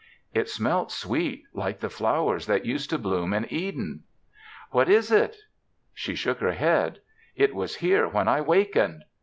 [0.33, 4.01] It smelt sweet like the flowers that used to bloom in Eden.
[4.71, 5.37] "What is it?"
[5.93, 7.01] She shook her head.
[7.35, 9.03] "It was here when I wakened."